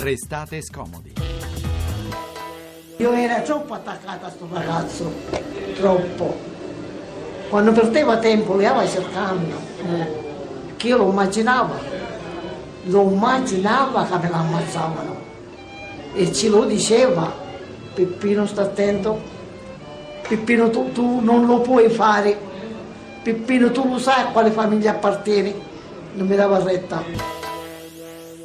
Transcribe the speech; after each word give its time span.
Restate 0.00 0.62
scomodi. 0.62 1.12
Io 2.96 3.12
ero 3.12 3.42
troppo 3.42 3.74
attaccata 3.74 4.28
a 4.28 4.30
sto 4.30 4.48
ragazzo, 4.50 5.12
troppo. 5.74 6.38
Quando 7.50 7.72
perdeva 7.72 8.16
tempo 8.16 8.56
li 8.56 8.64
stava 8.64 8.88
cercando, 8.88 9.56
eh, 9.84 10.74
che 10.76 10.86
io 10.88 10.96
lo 10.96 11.10
immaginavo, 11.10 11.74
lo 12.84 13.10
immaginavo 13.10 14.02
che 14.06 14.16
me 14.22 14.30
l'ammazzavano. 14.30 15.16
E 16.14 16.32
ce 16.32 16.48
lo 16.48 16.64
diceva, 16.64 17.30
Peppino 17.92 18.46
sta 18.46 18.62
attento, 18.62 19.20
Peppino 20.26 20.70
tu, 20.70 20.92
tu 20.92 21.20
non 21.20 21.44
lo 21.44 21.60
puoi 21.60 21.90
fare, 21.90 22.38
Peppino 23.22 23.70
tu 23.70 23.86
lo 23.86 23.98
sai 23.98 24.22
a 24.22 24.26
quale 24.28 24.50
famiglia 24.50 24.92
appartieni, 24.92 25.54
non 26.14 26.26
mi 26.26 26.36
dava 26.36 26.62
retta. 26.62 27.39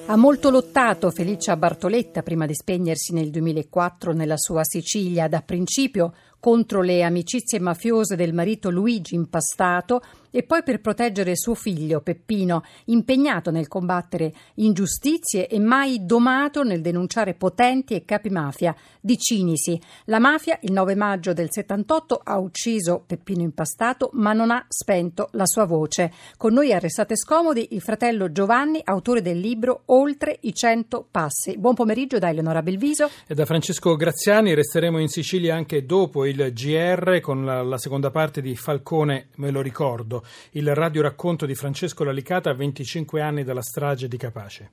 Ha 0.07 0.15
molto 0.15 0.51
lottato 0.51 1.09
Felicia 1.09 1.57
Bartoletta 1.57 2.21
prima 2.21 2.45
di 2.45 2.53
spegnersi 2.53 3.11
nel 3.11 3.31
2004 3.31 4.13
nella 4.13 4.37
sua 4.37 4.63
Sicilia, 4.63 5.27
da 5.27 5.41
principio 5.41 6.13
contro 6.39 6.83
le 6.83 7.01
amicizie 7.01 7.59
mafiose 7.59 8.15
del 8.15 8.31
marito 8.31 8.69
Luigi 8.69 9.15
Impastato 9.15 10.03
e 10.35 10.43
poi 10.43 10.63
per 10.63 10.81
proteggere 10.81 11.37
suo 11.37 11.55
figlio 11.55 12.01
Peppino, 12.01 12.61
impegnato 12.87 13.51
nel 13.51 13.69
combattere 13.69 14.33
ingiustizie 14.55 15.47
e 15.47 15.59
mai 15.59 16.05
domato 16.05 16.61
nel 16.61 16.81
denunciare 16.81 17.35
potenti 17.35 17.93
e 17.93 18.03
capi 18.03 18.29
mafia 18.29 18.75
di 18.99 19.17
Cinisi. 19.17 19.79
La 20.05 20.19
mafia 20.19 20.59
il 20.63 20.73
9 20.73 20.93
maggio 20.95 21.31
del 21.31 21.47
78 21.49 22.19
ha 22.21 22.37
ucciso 22.37 23.01
Peppino 23.07 23.43
Impastato, 23.43 24.09
ma 24.11 24.33
non 24.33 24.51
ha 24.51 24.65
spento 24.67 25.29
la 25.31 25.45
sua 25.45 25.63
voce. 25.63 26.11
Con 26.35 26.51
noi 26.51 26.73
a 26.73 26.79
Restate 26.79 27.15
Scomodi 27.15 27.69
il 27.71 27.79
fratello 27.79 28.29
Giovanni, 28.29 28.81
autore 28.83 29.21
del 29.21 29.39
libro 29.39 29.83
Oltre 29.85 30.37
i 30.41 30.53
cento 30.53 31.07
passi. 31.09 31.57
Buon 31.57 31.75
pomeriggio 31.75 32.19
da 32.19 32.27
Eleonora 32.27 32.61
Belviso 32.61 33.09
e 33.25 33.35
da 33.35 33.45
Francesco 33.45 33.95
Graziani. 33.95 34.53
Resteremo 34.53 34.99
in 34.99 35.07
Sicilia 35.07 35.55
anche 35.55 35.85
dopo 35.85 36.25
il 36.25 36.51
GR 36.51 37.21
con 37.21 37.45
la, 37.45 37.61
la 37.61 37.77
seconda 37.77 38.11
parte 38.11 38.41
di 38.41 38.53
Falcone, 38.57 39.27
me 39.35 39.49
lo 39.49 39.61
ricordo 39.61 40.23
il 40.51 40.73
radioracconto 40.73 41.45
di 41.45 41.55
Francesco 41.55 42.03
Lalicata 42.03 42.49
a 42.49 42.53
25 42.53 43.21
anni 43.21 43.43
dalla 43.43 43.61
strage 43.61 44.07
di 44.07 44.17
Capace. 44.17 44.71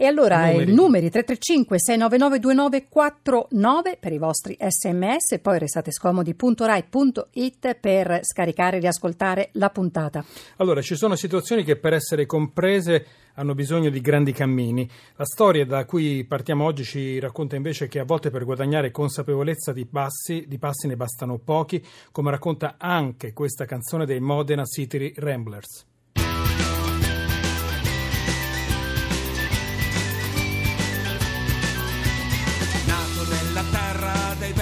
E 0.00 0.06
allora 0.06 0.46
numeri. 0.46 0.70
i 0.70 0.74
numeri 0.76 1.10
335 1.10 1.80
699 1.80 2.38
2949 2.38 3.96
per 3.98 4.12
i 4.12 4.18
vostri 4.18 4.56
sms 4.56 5.32
e 5.32 5.38
poi 5.40 5.58
restate 5.58 5.90
scomodi.rai.it 5.90 7.74
per 7.74 8.20
scaricare 8.22 8.76
e 8.76 8.80
riascoltare 8.80 9.48
la 9.54 9.70
puntata. 9.70 10.24
Allora, 10.58 10.82
ci 10.82 10.94
sono 10.94 11.16
situazioni 11.16 11.64
che 11.64 11.74
per 11.74 11.94
essere 11.94 12.26
comprese 12.26 13.06
hanno 13.38 13.54
bisogno 13.54 13.88
di 13.88 14.00
grandi 14.00 14.32
cammini. 14.32 14.88
La 15.16 15.24
storia 15.24 15.64
da 15.64 15.84
cui 15.84 16.24
partiamo 16.24 16.64
oggi 16.64 16.84
ci 16.84 17.18
racconta 17.20 17.56
invece 17.56 17.88
che 17.88 18.00
a 18.00 18.04
volte 18.04 18.30
per 18.30 18.44
guadagnare 18.44 18.90
consapevolezza 18.90 19.72
di 19.72 19.86
passi, 19.86 20.44
di 20.46 20.58
passi 20.58 20.88
ne 20.88 20.96
bastano 20.96 21.38
pochi, 21.38 21.82
come 22.10 22.30
racconta 22.30 22.74
anche 22.78 23.32
questa 23.32 23.64
canzone 23.64 24.04
dei 24.04 24.20
Modena 24.20 24.64
City 24.64 25.12
Ramblers. 25.16 25.86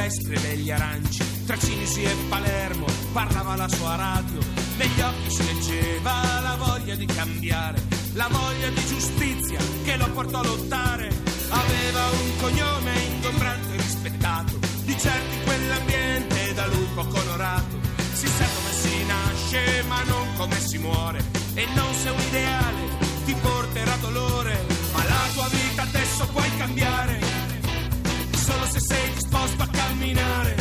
vespri 0.07 0.39
degli 0.41 0.71
aranci, 0.71 1.45
tra 1.47 1.57
Cinisi 1.59 2.03
e 2.03 2.15
Palermo 2.29 2.87
parlava 3.13 3.57
la 3.57 3.69
sua 3.69 3.97
radio, 3.97 4.39
negli 4.77 5.01
occhi 5.01 5.31
si 5.31 5.45
leggeva 5.47 6.41
la 6.43 6.57
voglia 6.57 6.95
di 6.95 7.07
cambiare, 7.07 7.83
la 8.17 8.29
voglia 8.31 8.69
di 8.71 8.87
giustizia 8.87 9.59
che 9.85 9.97
lo 9.97 10.11
portò 10.11 10.41
a 10.41 10.45
lottare. 10.45 11.09
Aveva 11.49 12.05
un 12.11 12.37
cognome 12.41 12.93
ingombrante 13.15 13.75
e 13.75 13.77
rispettato, 13.77 14.59
di 14.85 14.99
certo 14.99 15.35
in 15.35 15.43
quell'ambiente 15.45 16.55
da 16.55 16.67
lui 16.67 16.89
poco 16.95 17.19
onorato. 17.19 17.79
Si 18.13 18.27
sa 18.27 18.45
come 18.45 18.73
si 18.73 19.05
nasce 19.05 19.85
ma 19.87 20.03
non 20.05 20.27
come 20.37 20.59
si 20.59 20.79
muore, 20.79 21.23
e 21.55 21.67
non 21.75 21.95
se 21.95 22.09
un 22.09 22.21
ideale 22.21 22.83
ti 23.25 23.35
porterà 23.35 23.97
dolore, 24.01 24.65
ma 24.93 25.05
la 25.05 25.29
tua 25.35 25.49
vita 25.49 25.83
adesso 25.83 26.27
puoi 26.29 26.57
cambiare 26.57 27.21
solo 28.33 28.67
se 28.67 28.81
sei 28.81 29.13
disposto 29.13 29.63
a 29.63 29.69
camminare, 29.69 30.57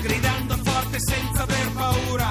gridando 0.00 0.56
forte 0.62 0.98
senza 1.00 1.42
aver 1.42 1.70
paura, 1.72 2.30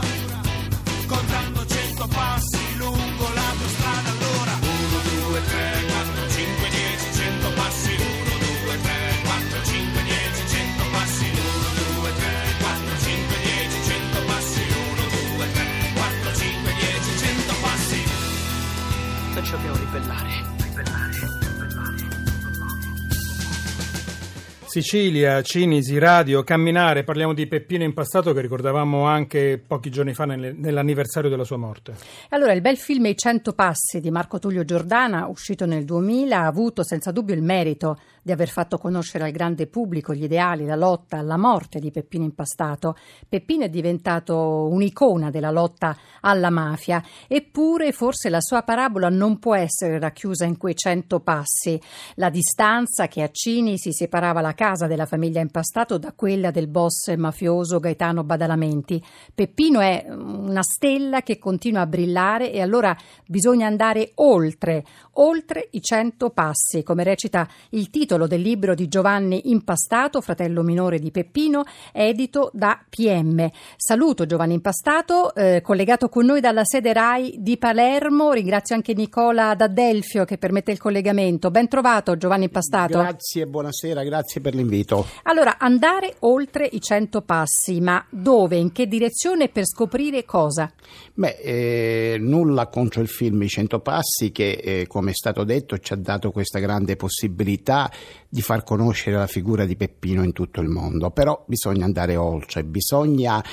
Sicilia, 24.76 25.42
Cinisi, 25.42 25.98
Radio, 25.98 26.44
Camminare, 26.44 27.06
parliamo 27.06 27.34
di 27.34 27.48
Peppino 27.48 27.86
Impastato 27.86 28.34
che 28.34 28.42
ricordavamo 28.42 29.06
anche 29.06 29.58
pochi 29.66 29.90
giorni 29.90 30.14
fa 30.14 30.26
nell'anniversario 30.26 31.30
della 31.30 31.46
sua 31.46 31.56
morte. 31.56 31.96
Allora, 32.32 32.52
il 32.52 32.60
bel 32.60 32.76
film 32.76 33.06
I 33.06 33.16
Cento 33.16 33.54
Passi 33.54 34.02
di 34.02 34.12
Marco 34.12 34.38
Tullio 34.38 34.66
Giordana, 34.66 35.28
uscito 35.28 35.66
nel 35.66 35.86
2000, 35.86 36.38
ha 36.38 36.46
avuto 36.46 36.84
senza 36.84 37.14
dubbio 37.14 37.34
il 37.34 37.42
merito 37.42 37.98
di 38.22 38.34
aver 38.34 38.50
fatto 38.50 38.78
conoscere 38.78 39.24
al 39.24 39.32
grande 39.32 39.68
pubblico 39.68 40.14
gli 40.14 40.24
ideali, 40.24 40.66
la 40.66 40.76
lotta 40.76 41.20
alla 41.20 41.38
morte 41.38 41.80
di 41.80 41.92
Peppino 41.92 42.26
Impastato. 42.26 42.98
Peppino 43.30 43.64
è 43.64 43.70
diventato 43.70 44.68
un'icona 44.68 45.30
della 45.30 45.52
lotta 45.52 45.96
alla 46.20 46.50
mafia, 46.50 47.02
eppure 47.30 47.94
forse 47.94 48.28
la 48.28 48.42
sua 48.42 48.64
parabola 48.64 49.08
non 49.08 49.40
può 49.40 49.56
essere 49.56 50.00
racchiusa 50.00 50.44
in 50.44 50.58
quei 50.58 50.76
cento 50.76 51.22
passi. 51.22 51.80
La 52.16 52.30
distanza 52.30 53.08
che 53.08 53.22
a 53.22 53.30
Cini 53.32 53.78
si 53.78 53.94
separava 53.94 54.42
la 54.42 54.52
casa 54.52 54.64
della 54.66 55.06
famiglia 55.06 55.42
Impastato 55.42 56.00
da 56.00 56.12
quella 56.16 56.50
del 56.50 56.68
boss 56.68 57.14
mafioso 57.16 57.80
Gaetano 57.80 58.24
Badalamenti. 58.24 59.02
Peppino 59.34 59.80
è 59.80 60.04
una 60.10 60.64
stella 60.64 61.22
che 61.22 61.38
continua 61.38 61.82
a 61.82 61.86
brillare 61.86 62.52
e 62.52 62.62
allora 62.62 62.98
bisogna 63.28 63.68
andare 63.68 64.14
oltre, 64.16 64.84
oltre 65.14 65.68
i 65.72 65.82
cento 65.82 66.32
passi, 66.32 66.82
come 66.82 67.04
recita 67.04 67.48
il 67.70 67.92
titolo 67.92 68.26
del 68.26 68.42
libro 68.42 68.74
di 68.74 68.88
Giovanni 68.88 69.52
Impastato, 69.52 70.20
fratello 70.20 70.64
minore 70.64 70.98
di 70.98 71.12
Peppino, 71.12 71.64
edito 71.94 72.50
da 72.52 72.84
PM. 72.90 73.48
Saluto 73.78 74.26
Giovanni 74.26 74.56
Impastato, 74.56 75.36
eh, 75.36 75.62
collegato 75.62 76.10
con 76.10 76.26
noi 76.26 76.42
dalla 76.42 76.66
sede 76.66 76.92
RAI 76.92 77.36
di 77.38 77.58
Palermo. 77.58 78.32
Ringrazio 78.32 78.74
anche 78.74 78.96
Nicola 78.96 79.54
D'Addelfio 79.54 80.26
che 80.26 80.40
permette 80.40 80.72
il 80.72 80.80
collegamento. 80.80 81.52
Ben 81.52 81.68
trovato 81.68 82.18
Giovanni 82.18 82.46
Impastato. 82.46 82.98
Grazie, 82.98 83.46
buonasera, 83.46 84.04
grazie 84.04 84.42
per 84.42 84.54
l'invito. 84.56 85.06
Allora, 85.24 85.58
andare 85.58 86.16
oltre 86.20 86.68
i 86.72 86.82
100 86.82 87.22
passi, 87.22 87.80
ma 87.82 88.04
dove, 88.10 88.56
in 88.56 88.72
che 88.72 88.88
direzione 88.88 89.50
per 89.50 89.66
scoprire 89.66 90.26
cosa? 90.26 90.72
Beh, 91.14 91.38
eh, 91.42 92.18
nulla 92.20 92.68
contro 92.68 93.02
il 93.02 93.08
film 93.08 93.42
I 93.44 93.48
100 93.48 93.80
passi 93.80 94.32
che, 94.32 94.52
eh, 94.52 94.88
come 94.88 95.12
è 95.12 95.14
stato 95.14 95.44
detto, 95.44 95.78
ci 95.78 95.94
ha 95.94 95.98
dato 95.98 96.32
questa 96.32 96.60
grande 96.60 96.96
possibilità 96.96 97.92
di 98.28 98.42
far 98.42 98.64
conoscere 98.64 99.18
la 99.18 99.28
figura 99.28 99.66
di 99.66 99.76
Peppino 99.76 100.24
in 100.24 100.34
tutto 100.34 100.62
il 100.62 100.68
mondo, 100.68 101.12
però 101.12 101.44
bisogna 101.48 101.86
andare 101.86 102.16
oltre, 102.16 102.64
bisogna 102.64 103.44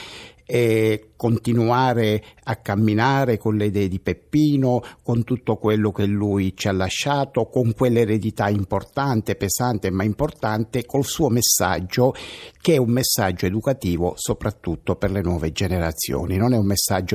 eh, 0.45 1.12
continuare 1.23 2.21
a 2.43 2.57
camminare 2.57 3.39
con 3.39 3.55
le 3.55 3.67
idee 3.67 3.87
di 3.87 4.01
Peppino, 4.01 4.83
con 5.05 5.23
tutto 5.23 5.55
quello 5.55 5.93
che 5.93 6.05
lui 6.05 6.53
ci 6.57 6.67
ha 6.67 6.73
lasciato, 6.73 7.47
con 7.47 7.75
quell'eredità 7.75 8.49
importante, 8.49 9.37
pesante 9.37 9.91
ma 9.91 10.03
importante, 10.03 10.85
col 10.85 11.05
suo 11.05 11.29
messaggio 11.29 12.13
che 12.61 12.75
è 12.75 12.77
un 12.77 12.91
messaggio 12.91 13.47
educativo 13.47 14.15
soprattutto 14.17 14.97
per 14.97 15.13
le 15.13 15.21
nuove 15.21 15.53
generazioni, 15.53 16.37
non 16.37 16.55
è, 16.55 16.59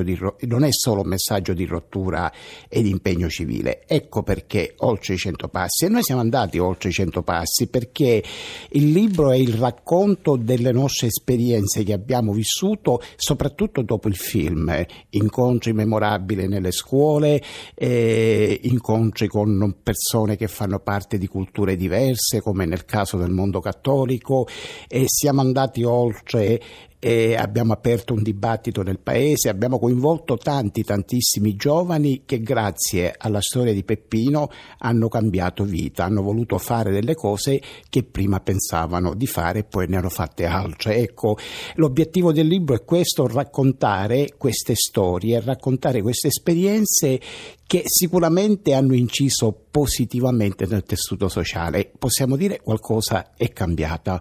di, 0.04 0.20
non 0.42 0.64
è 0.64 0.70
solo 0.72 1.02
un 1.02 1.08
messaggio 1.10 1.54
di 1.54 1.66
rottura 1.66 2.31
e 2.70 2.81
di 2.81 2.90
impegno 2.90 3.28
civile. 3.28 3.86
Ecco 3.88 4.24
perché 4.24 4.76
oltre 4.78 5.16
i 5.16 5.18
cento 5.18 5.50
passi, 5.50 5.84
e 5.84 5.90
noi 5.90 6.04
siamo 6.04 6.22
andati 6.22 6.60
oltre 6.60 6.90
i 6.90 6.94
cento 6.94 7.24
passi 7.24 7.68
perché 7.68 8.24
il 8.70 8.90
libro 8.90 9.31
è 9.31 9.38
il 9.38 9.54
racconto 9.54 10.38
delle 10.38 10.72
nostre 10.72 11.08
esperienze 11.08 11.84
che 11.84 11.92
abbiamo 11.92 12.31
vissuto, 12.31 13.02
soprattutto 13.18 13.81
dopo 13.81 13.97
dopo 13.98 14.08
il 14.08 14.16
film, 14.16 14.86
incontri 15.10 15.74
memorabili 15.74 16.48
nelle 16.48 16.72
scuole, 16.72 17.42
eh, 17.74 18.60
incontri 18.64 19.28
con 19.28 19.78
persone 19.84 20.38
che 20.38 20.48
fanno 20.48 20.80
parte 20.80 21.18
di 21.18 21.28
culture 21.28 21.76
diverse, 21.76 22.42
come 22.42 22.66
nel 22.66 22.86
caso 22.86 23.18
del 23.18 23.32
mondo 23.32 23.60
cattolico, 23.60 24.48
e 24.88 25.06
siamo 25.08 25.42
andati 25.42 25.84
oltre 25.84 26.62
eh, 27.07 27.38
abbiamo 27.38 27.71
aperto 27.71 28.13
un 28.13 28.21
dibattito 28.21 28.83
nel 28.83 29.00
paese, 29.00 29.48
abbiamo 29.48 29.80
coinvolto 29.80 30.36
tanti, 30.36 30.83
tantissimi 30.83 31.56
giovani 31.56 32.24
che 32.25 32.42
grazie 32.42 33.15
alla 33.18 33.39
storia 33.39 33.71
di 33.71 33.86
Peppino 33.86 34.50
hanno 34.80 35.07
cambiato 35.07 35.63
vita, 35.63 36.04
hanno 36.04 36.21
voluto 36.21 36.57
fare 36.57 36.92
delle 36.92 37.15
cose 37.15 37.62
che 37.89 38.04
prima 38.04 38.42
pensavano 38.42 39.13
di 39.13 39.25
fare 39.25 39.59
e 39.59 39.63
poi 39.63 39.88
ne 39.88 39.95
hanno 39.95 40.09
fatte 40.09 40.44
altre. 40.44 40.98
Ecco, 40.98 41.38
l'obiettivo 41.75 42.33
del 42.33 42.48
libro 42.48 42.75
è 42.75 42.83
questo, 42.83 43.25
raccontare 43.25 44.33
queste 44.38 44.75
storie, 44.75 45.39
raccontare 45.39 46.01
queste 46.01 46.27
esperienze 46.27 47.21
che 47.65 47.83
sicuramente 47.86 48.74
hanno 48.74 48.94
inciso 48.94 49.57
positivamente 49.71 50.65
nel 50.65 50.83
tessuto 50.83 51.30
sociale. 51.30 51.89
Possiamo 51.98 52.36
dire 52.36 52.59
qualcosa 52.59 53.31
è 53.38 53.54
cambiata. 53.54 54.19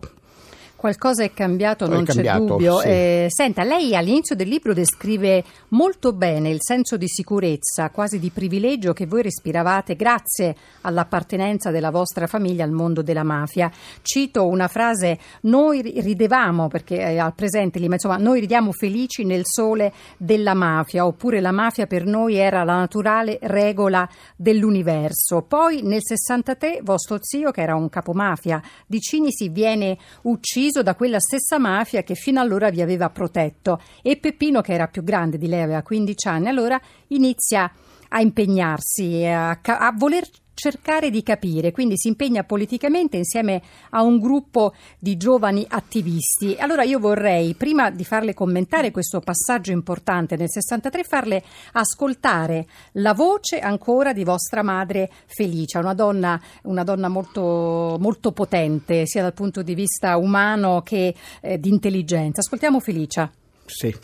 Qualcosa 0.86 1.24
è 1.24 1.32
cambiato, 1.32 1.88
non 1.88 2.02
è 2.02 2.04
cambiato, 2.04 2.38
c'è 2.38 2.46
dubbio. 2.46 2.78
Sì. 2.78 2.86
Eh, 2.86 3.26
senta, 3.28 3.64
lei 3.64 3.96
all'inizio 3.96 4.36
del 4.36 4.46
libro 4.46 4.72
descrive 4.72 5.42
molto 5.70 6.12
bene 6.12 6.48
il 6.48 6.58
senso 6.60 6.96
di 6.96 7.08
sicurezza, 7.08 7.90
quasi 7.90 8.20
di 8.20 8.30
privilegio 8.30 8.92
che 8.92 9.04
voi 9.04 9.22
respiravate 9.22 9.96
grazie 9.96 10.54
all'appartenenza 10.82 11.72
della 11.72 11.90
vostra 11.90 12.28
famiglia 12.28 12.62
al 12.62 12.70
mondo 12.70 13.02
della 13.02 13.24
mafia. 13.24 13.68
Cito 14.00 14.46
una 14.46 14.68
frase: 14.68 15.18
Noi 15.40 15.80
ridevamo, 15.82 16.68
perché 16.68 16.98
è 16.98 17.18
al 17.18 17.34
presente 17.34 17.80
lì, 17.80 17.88
ma 17.88 17.94
insomma, 17.94 18.18
noi 18.18 18.38
ridiamo 18.38 18.70
felici 18.70 19.24
nel 19.24 19.42
sole 19.44 19.92
della 20.16 20.54
mafia, 20.54 21.04
oppure 21.04 21.40
la 21.40 21.50
mafia 21.50 21.88
per 21.88 22.04
noi 22.04 22.36
era 22.36 22.62
la 22.62 22.76
naturale 22.76 23.38
regola 23.42 24.08
dell'universo. 24.36 25.42
Poi 25.42 25.82
nel 25.82 26.04
63 26.04 26.78
vostro 26.84 27.18
zio, 27.20 27.50
che 27.50 27.62
era 27.62 27.74
un 27.74 27.88
capomafia 27.88 28.62
di 28.86 29.00
Cinisi, 29.00 29.48
viene 29.48 29.98
ucciso 30.22 30.74
ucciso 30.76 30.82
da 30.82 30.94
quella 30.94 31.20
stessa 31.20 31.58
mafia 31.58 32.02
che 32.02 32.14
fino 32.14 32.40
allora 32.40 32.70
vi 32.70 32.82
aveva 32.82 33.08
protetto. 33.11 33.81
E 34.02 34.17
Peppino, 34.19 34.61
che 34.61 34.73
era 34.73 34.88
più 34.88 35.02
grande 35.02 35.38
di 35.38 35.49
lei, 35.49 35.62
aveva 35.62 35.82
15 35.82 36.28
anni, 36.28 36.49
allora 36.49 36.81
inizia 37.08 37.70
a 38.08 38.20
impegnarsi, 38.20 39.25
a, 39.25 39.58
a 39.62 39.93
voler 39.96 40.26
cercare 40.56 41.11
di 41.11 41.23
capire, 41.23 41.70
quindi 41.70 41.99
si 41.99 42.08
impegna 42.08 42.43
politicamente 42.43 43.19
insieme 43.19 43.61
a 43.91 44.03
un 44.03 44.19
gruppo 44.19 44.73
di 44.99 45.19
giovani 45.19 45.64
attivisti. 45.69 46.56
Allora 46.58 46.82
io 46.82 46.99
vorrei, 46.99 47.55
prima 47.55 47.91
di 47.91 48.05
farle 48.05 48.32
commentare 48.32 48.91
questo 48.91 49.20
passaggio 49.20 49.70
importante 49.70 50.35
nel 50.37 50.50
63, 50.50 51.05
farle 51.05 51.44
ascoltare 51.73 52.67
la 52.93 53.12
voce 53.12 53.58
ancora 53.58 54.14
di 54.14 54.25
vostra 54.25 54.62
madre 54.62 55.11
Felicia, 55.26 55.79
una 55.79 55.94
donna, 55.94 56.41
una 56.62 56.85
donna 56.85 57.08
molto, 57.08 57.99
molto 58.00 58.32
potente, 58.32 59.06
sia 59.06 59.20
dal 59.20 59.35
punto 59.35 59.62
di 59.62 59.75
vista 59.75 60.17
umano 60.17 60.81
che 60.81 61.14
eh, 61.43 61.61
di 61.61 61.69
intelligenza. 61.69 62.41
Ascoltiamo 62.41 62.81
Felicia. 62.81 63.31
Sì. 63.67 63.94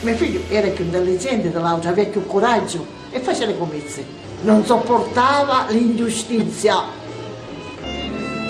Mio 0.00 0.14
figlio 0.14 0.40
era 0.48 0.68
più 0.68 0.84
intelligente 0.84 1.50
dell'altro, 1.50 1.90
aveva 1.90 2.10
più 2.10 2.24
coraggio 2.26 2.86
e 3.10 3.20
faceva 3.20 3.50
le 3.50 3.58
commesse 3.58 4.25
non 4.42 4.64
sopportava 4.64 5.66
l'ingiustizia. 5.68 6.94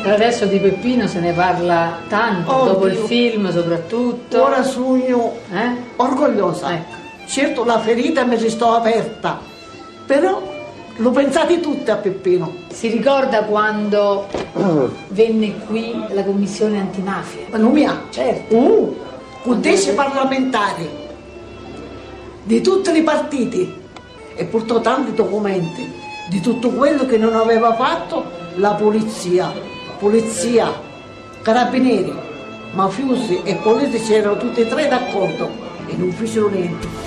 Adesso 0.05 0.47
di 0.47 0.59
Peppino 0.59 1.09
se 1.09 1.19
ne 1.19 1.33
parla 1.33 1.99
tanto, 2.09 2.53
Oddio. 2.53 2.73
dopo 2.73 2.87
il 2.87 2.97
film 2.97 3.51
soprattutto. 3.51 4.45
Ora 4.45 4.63
sogno 4.63 5.37
eh? 5.53 5.77
orgogliosa. 5.97 6.75
Ecco. 6.75 6.95
Certo 7.27 7.65
la 7.65 7.81
ferita 7.81 8.25
mi 8.25 8.37
restò 8.37 8.77
aperta, 8.77 9.41
però 10.07 10.41
l'ho 10.97 11.11
pensati 11.11 11.59
tutti 11.61 11.91
a 11.91 11.97
Peppino. 11.97 12.55
Si 12.71 12.89
ricorda 12.89 13.43
quando 13.43 14.29
venne 15.09 15.59
qui 15.67 15.93
la 16.11 16.23
commissione 16.23 16.79
antimafia? 16.79 17.47
Ma 17.51 17.59
non 17.59 17.73
mi 17.73 17.85
ha. 17.85 18.05
Certo. 18.11 18.55
Uh, 18.55 18.97
con 19.43 19.61
parlamentari 19.95 20.89
di 22.45 22.61
tutti 22.61 22.97
i 22.97 23.03
partiti 23.03 23.85
e 24.37 24.45
portò 24.45 24.81
tanti 24.81 25.15
documenti 25.15 25.91
di 26.29 26.41
tutto 26.41 26.71
quello 26.71 27.07
che 27.07 27.17
non 27.17 27.35
aveva 27.35 27.75
fatto 27.75 28.25
la 28.57 28.75
polizia. 28.75 29.53
Polizia, 29.99 30.73
carabinieri, 31.43 32.15
mafiosi 32.73 33.41
e 33.43 33.55
politici 33.57 34.13
erano 34.13 34.37
tutti 34.37 34.61
e 34.61 34.69
tre 34.69 34.89
d'accordo 34.89 35.49
e 35.87 35.97
non 35.97 36.13
fecero 36.13 36.49
niente. 36.49 37.06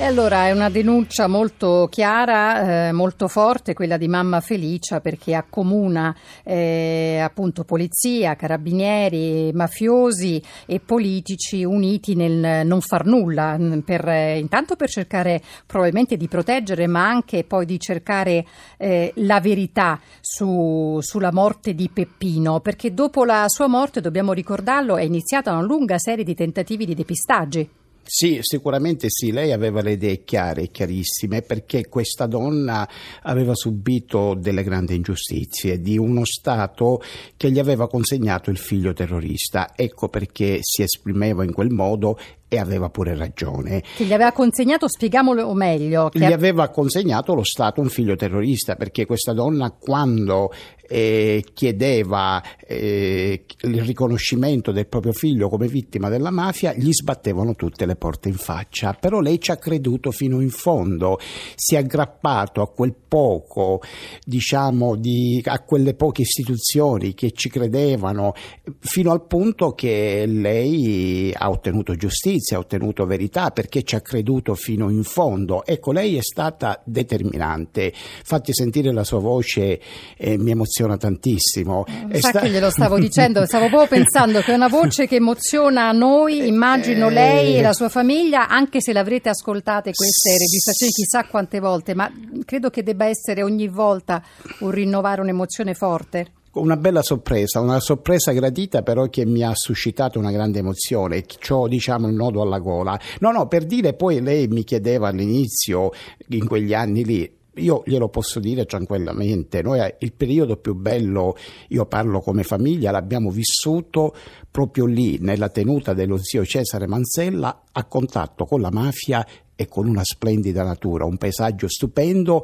E 0.00 0.04
allora 0.04 0.46
è 0.46 0.52
una 0.52 0.70
denuncia 0.70 1.26
molto 1.26 1.86
chiara, 1.90 2.88
eh, 2.88 2.92
molto 2.92 3.28
forte, 3.28 3.74
quella 3.74 3.98
di 3.98 4.08
mamma 4.08 4.40
Felicia, 4.40 4.98
perché 5.02 5.34
accomuna 5.34 6.16
eh, 6.42 7.20
appunto 7.22 7.64
polizia, 7.64 8.34
carabinieri, 8.34 9.52
mafiosi 9.52 10.42
e 10.64 10.80
politici 10.80 11.64
uniti 11.64 12.14
nel 12.14 12.66
non 12.66 12.80
far 12.80 13.04
nulla, 13.04 13.58
per, 13.84 14.08
eh, 14.08 14.38
intanto 14.38 14.74
per 14.74 14.88
cercare 14.88 15.42
probabilmente 15.66 16.16
di 16.16 16.28
proteggere, 16.28 16.86
ma 16.86 17.06
anche 17.06 17.44
poi 17.44 17.66
di 17.66 17.78
cercare 17.78 18.46
eh, 18.78 19.12
la 19.16 19.38
verità 19.40 20.00
su, 20.22 20.98
sulla 21.02 21.30
morte 21.30 21.74
di 21.74 21.90
Peppino, 21.92 22.60
perché 22.60 22.94
dopo 22.94 23.26
la 23.26 23.44
sua 23.48 23.66
morte, 23.66 24.00
dobbiamo 24.00 24.32
ricordarlo, 24.32 24.96
è 24.96 25.02
iniziata 25.02 25.52
una 25.52 25.60
lunga 25.60 25.98
serie 25.98 26.24
di 26.24 26.34
tentativi 26.34 26.86
di 26.86 26.94
depistaggi. 26.94 27.79
Sì, 28.12 28.40
sicuramente 28.40 29.06
sì, 29.08 29.30
lei 29.30 29.52
aveva 29.52 29.82
le 29.82 29.92
idee 29.92 30.24
chiare 30.24 30.66
chiarissime 30.66 31.42
perché 31.42 31.86
questa 31.86 32.26
donna 32.26 32.86
aveva 33.22 33.54
subito 33.54 34.34
delle 34.34 34.64
grandi 34.64 34.96
ingiustizie 34.96 35.80
di 35.80 35.96
uno 35.96 36.24
Stato 36.24 37.00
che 37.36 37.52
gli 37.52 37.60
aveva 37.60 37.86
consegnato 37.86 38.50
il 38.50 38.58
figlio 38.58 38.92
terrorista. 38.92 39.74
Ecco 39.76 40.08
perché 40.08 40.58
si 40.60 40.82
esprimeva 40.82 41.44
in 41.44 41.52
quel 41.52 41.70
modo 41.70 42.18
e 42.52 42.58
aveva 42.58 42.90
pure 42.90 43.16
ragione. 43.16 43.80
Che 43.94 44.04
gli 44.04 44.12
aveva 44.12 44.32
consegnato, 44.32 44.88
spiegamolo 44.88 45.54
meglio. 45.54 46.10
Gli 46.12 46.24
aveva 46.24 46.68
consegnato 46.68 47.32
lo 47.32 47.44
Stato 47.44 47.80
un 47.80 47.88
figlio 47.88 48.16
terrorista 48.16 48.74
perché 48.74 49.06
questa 49.06 49.32
donna 49.32 49.70
quando 49.70 50.50
eh, 50.92 51.44
chiedeva 51.54 52.42
eh, 52.66 53.44
il 53.60 53.82
riconoscimento 53.82 54.72
del 54.72 54.88
proprio 54.88 55.12
figlio 55.12 55.48
come 55.48 55.68
vittima 55.68 56.08
della 56.08 56.32
mafia, 56.32 56.74
gli 56.74 56.92
sbattevano 56.92 57.54
tutte 57.54 57.86
le 57.86 57.94
porte 57.94 58.28
in 58.28 58.34
faccia. 58.34 58.94
Però 58.94 59.20
lei 59.20 59.40
ci 59.40 59.52
ha 59.52 59.56
creduto 59.56 60.10
fino 60.10 60.40
in 60.40 60.50
fondo, 60.50 61.20
si 61.54 61.76
è 61.76 61.78
aggrappato 61.78 62.60
a 62.60 62.68
quel 62.68 62.94
poco, 63.06 63.80
diciamo, 64.24 64.96
di, 64.96 65.40
a 65.44 65.60
quelle 65.60 65.94
poche 65.94 66.22
istituzioni 66.22 67.14
che 67.14 67.30
ci 67.30 67.48
credevano, 67.48 68.34
fino 68.80 69.12
al 69.12 69.24
punto 69.26 69.72
che 69.74 70.24
lei 70.26 71.32
ha 71.32 71.50
ottenuto 71.50 71.94
giustizia, 71.94 72.38
ha 72.54 72.58
ottenuto 72.58 73.06
verità 73.06 73.50
perché 73.50 73.82
ci 73.82 73.94
ha 73.94 74.00
creduto 74.00 74.54
fino 74.54 74.90
in 74.90 75.02
fondo. 75.04 75.64
Ecco, 75.64 75.92
lei 75.92 76.16
è 76.16 76.22
stata 76.22 76.80
determinante. 76.84 77.92
Fatti 77.94 78.52
sentire 78.52 78.92
la 78.92 79.04
sua 79.04 79.20
voce, 79.20 79.80
eh, 80.16 80.38
mi 80.38 80.50
emoziona 80.50 80.96
tantissimo. 80.96 81.84
Sa 82.12 82.28
sta... 82.28 82.40
che 82.40 82.50
glielo 82.50 82.70
stavo 82.70 82.98
dicendo, 83.00 83.44
stavo 83.46 83.68
proprio 83.68 83.88
pensando 84.00 84.40
che 84.40 84.52
è 84.52 84.54
una 84.54 84.68
voce 84.68 85.06
che 85.06 85.16
emoziona 85.16 85.92
noi, 85.92 86.46
immagino 86.46 87.08
eh, 87.08 87.12
lei 87.12 87.56
e 87.56 87.62
la 87.62 87.72
sua 87.72 87.88
famiglia, 87.88 88.48
anche 88.48 88.80
se 88.80 88.92
l'avrete 88.92 89.28
ascoltate 89.28 89.92
queste 89.92 90.30
registrazioni 90.32 90.92
chissà 90.92 91.24
quante 91.24 91.60
volte, 91.60 91.94
ma 91.94 92.10
credo 92.44 92.70
che 92.70 92.82
debba 92.82 93.06
essere 93.06 93.42
ogni 93.42 93.68
volta 93.68 94.22
un 94.60 94.70
rinnovare 94.70 95.20
un'emozione 95.20 95.74
forte. 95.74 96.32
Una 96.52 96.76
bella 96.76 97.00
sorpresa, 97.00 97.60
una 97.60 97.78
sorpresa 97.78 98.32
gradita 98.32 98.82
però 98.82 99.06
che 99.06 99.24
mi 99.24 99.44
ha 99.44 99.52
suscitato 99.54 100.18
una 100.18 100.32
grande 100.32 100.58
emozione, 100.58 101.24
ho 101.50 101.68
diciamo 101.68 102.08
il 102.08 102.14
nodo 102.14 102.42
alla 102.42 102.58
gola. 102.58 102.98
No, 103.20 103.30
no, 103.30 103.46
per 103.46 103.64
dire 103.66 103.94
poi 103.94 104.20
lei 104.20 104.48
mi 104.48 104.64
chiedeva 104.64 105.06
all'inizio, 105.06 105.92
in 106.30 106.48
quegli 106.48 106.74
anni 106.74 107.04
lì, 107.04 107.32
io 107.54 107.82
glielo 107.86 108.08
posso 108.08 108.40
dire 108.40 108.64
tranquillamente, 108.66 109.62
noi 109.62 109.78
il 110.00 110.12
periodo 110.12 110.56
più 110.56 110.74
bello, 110.74 111.36
io 111.68 111.86
parlo 111.86 112.20
come 112.20 112.42
famiglia, 112.42 112.90
l'abbiamo 112.90 113.30
vissuto 113.30 114.12
proprio 114.50 114.86
lì, 114.86 115.18
nella 115.20 115.50
tenuta 115.50 115.94
dello 115.94 116.18
zio 116.18 116.44
Cesare 116.44 116.88
Manzella, 116.88 117.62
a 117.70 117.84
contatto 117.84 118.44
con 118.44 118.60
la 118.60 118.72
mafia 118.72 119.24
e 119.60 119.68
con 119.68 119.86
una 119.86 120.04
splendida 120.04 120.62
natura, 120.62 121.04
un 121.04 121.18
paesaggio 121.18 121.68
stupendo 121.68 122.42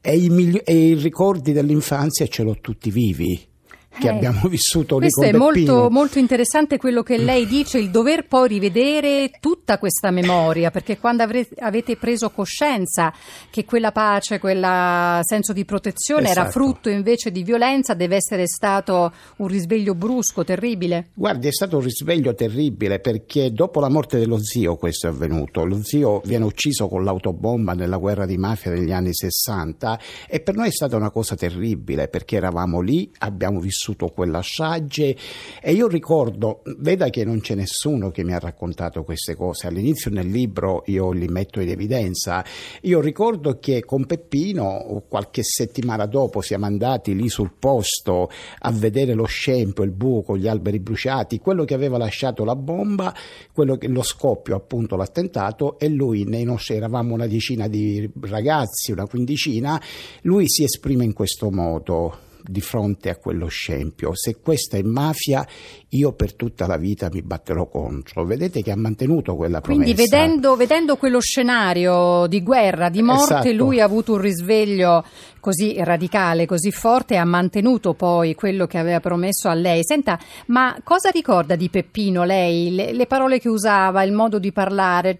e 0.00 0.16
i, 0.16 0.30
migli- 0.30 0.62
e 0.64 0.74
i 0.74 0.94
ricordi 0.94 1.52
dell'infanzia 1.52 2.26
ce 2.26 2.42
l'ho 2.42 2.56
tutti 2.58 2.90
vivi 2.90 3.52
che 3.98 4.08
eh, 4.08 4.10
abbiamo 4.10 4.48
vissuto 4.48 4.98
lì 4.98 5.10
Questo 5.10 5.22
è 5.22 5.38
molto, 5.38 5.88
molto, 5.90 6.18
interessante 6.18 6.76
quello 6.76 7.02
che 7.02 7.16
lei 7.16 7.46
dice, 7.46 7.78
il 7.78 7.90
dover 7.90 8.26
poi 8.26 8.48
rivedere 8.48 9.30
tutta 9.40 9.78
questa 9.78 10.10
memoria, 10.10 10.70
perché 10.70 10.98
quando 10.98 11.22
avrete, 11.22 11.54
avete 11.60 11.96
preso 11.96 12.30
coscienza 12.30 13.12
che 13.50 13.64
quella 13.64 13.92
pace, 13.92 14.38
quel 14.38 15.20
senso 15.22 15.52
di 15.52 15.64
protezione 15.64 16.24
esatto. 16.24 16.40
era 16.40 16.50
frutto 16.50 16.88
invece 16.88 17.30
di 17.30 17.42
violenza, 17.42 17.94
deve 17.94 18.16
essere 18.16 18.46
stato 18.46 19.12
un 19.36 19.46
risveglio 19.46 19.94
brusco, 19.94 20.44
terribile. 20.44 21.08
Guardi, 21.14 21.48
è 21.48 21.52
stato 21.52 21.76
un 21.76 21.82
risveglio 21.82 22.34
terribile 22.34 22.98
perché 22.98 23.52
dopo 23.52 23.80
la 23.80 23.88
morte 23.88 24.18
dello 24.18 24.42
zio 24.42 24.76
questo 24.76 25.06
è 25.06 25.10
avvenuto. 25.10 25.64
Lo 25.64 25.82
zio 25.82 26.20
viene 26.24 26.44
ucciso 26.44 26.88
con 26.88 27.04
l'autobomba 27.04 27.72
nella 27.74 27.96
guerra 27.96 28.26
di 28.26 28.36
mafia 28.36 28.70
degli 28.70 28.92
anni 28.92 29.14
60 29.14 29.98
e 30.28 30.40
per 30.40 30.54
noi 30.54 30.68
è 30.68 30.72
stata 30.72 30.96
una 30.96 31.10
cosa 31.10 31.36
terribile 31.36 32.08
perché 32.08 32.36
eravamo 32.36 32.80
lì, 32.80 33.10
abbiamo 33.18 33.60
vissuto 33.60 33.83
vissuto 33.84 34.08
quella 34.08 34.40
strage 34.40 35.14
e 35.60 35.72
io 35.72 35.88
ricordo, 35.88 36.62
veda 36.78 37.10
che 37.10 37.24
non 37.24 37.40
c'è 37.40 37.54
nessuno 37.54 38.10
che 38.10 38.24
mi 38.24 38.32
ha 38.32 38.38
raccontato 38.38 39.04
queste 39.04 39.34
cose, 39.34 39.66
all'inizio 39.66 40.10
nel 40.10 40.26
libro 40.26 40.84
io 40.86 41.10
li 41.10 41.26
metto 41.26 41.60
in 41.60 41.68
evidenza, 41.68 42.42
io 42.82 43.00
ricordo 43.00 43.58
che 43.58 43.84
con 43.84 44.06
Peppino 44.06 45.02
qualche 45.06 45.42
settimana 45.42 46.06
dopo 46.06 46.40
siamo 46.40 46.64
andati 46.64 47.14
lì 47.14 47.28
sul 47.28 47.52
posto 47.58 48.30
a 48.60 48.70
vedere 48.70 49.12
lo 49.12 49.26
scempio, 49.26 49.84
il 49.84 49.90
buco, 49.90 50.36
gli 50.36 50.48
alberi 50.48 50.78
bruciati, 50.78 51.38
quello 51.38 51.64
che 51.64 51.74
aveva 51.74 51.98
lasciato 51.98 52.44
la 52.44 52.56
bomba, 52.56 53.14
quello 53.52 53.76
che, 53.76 53.88
lo 53.88 54.02
scoppio 54.02 54.56
appunto 54.56 54.96
l'attentato 54.96 55.78
e 55.78 55.88
lui 55.88 56.24
nei 56.24 56.44
nostri 56.44 56.76
eravamo 56.76 57.12
una 57.12 57.26
decina 57.26 57.68
di 57.68 58.10
ragazzi, 58.22 58.92
una 58.92 59.06
quindicina, 59.06 59.80
lui 60.22 60.48
si 60.48 60.64
esprime 60.64 61.04
in 61.04 61.12
questo 61.12 61.50
modo 61.50 62.32
di 62.46 62.60
fronte 62.60 63.08
a 63.08 63.16
quello 63.16 63.46
scempio. 63.46 64.14
Se 64.14 64.36
questa 64.40 64.76
è 64.76 64.82
mafia, 64.82 65.46
io 65.90 66.12
per 66.12 66.34
tutta 66.34 66.66
la 66.66 66.76
vita 66.76 67.08
mi 67.10 67.22
batterò 67.22 67.66
contro. 67.68 68.24
Vedete 68.24 68.62
che 68.62 68.70
ha 68.70 68.76
mantenuto 68.76 69.34
quella 69.34 69.60
promessa. 69.60 69.82
Quindi 69.84 70.02
vedendo, 70.02 70.54
vedendo 70.56 70.96
quello 70.96 71.20
scenario 71.20 72.26
di 72.26 72.42
guerra, 72.42 72.90
di 72.90 73.02
morte, 73.02 73.34
Esatto. 73.34 73.52
lui 73.52 73.80
ha 73.80 73.84
avuto 73.84 74.12
un 74.12 74.20
risveglio 74.20 75.04
così 75.40 75.74
radicale, 75.78 76.46
così 76.46 76.70
forte 76.70 77.14
e 77.14 77.16
ha 77.18 77.24
mantenuto 77.24 77.94
poi 77.94 78.34
quello 78.34 78.66
che 78.66 78.78
aveva 78.78 79.00
promesso 79.00 79.48
a 79.48 79.54
lei. 79.54 79.80
Senta, 79.82 80.18
ma 80.46 80.76
cosa 80.82 81.10
ricorda 81.10 81.56
di 81.56 81.70
Peppino 81.70 82.24
lei? 82.24 82.74
Le, 82.74 82.92
le 82.92 83.06
parole 83.06 83.38
che 83.38 83.48
usava, 83.48 84.02
il 84.02 84.12
modo 84.12 84.38
di 84.38 84.52
parlare, 84.52 85.18